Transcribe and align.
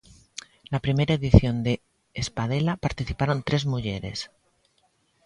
Na 0.71 0.83
primeira 0.85 1.17
edición 1.19 1.55
de 1.65 1.73
Espadela 2.23 2.81
participaron 2.85 3.45
tres 3.47 3.63
mulleres. 3.73 4.17